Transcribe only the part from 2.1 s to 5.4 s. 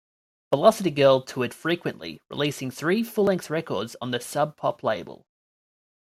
releasing three full-length recordings on the Sub Pop label.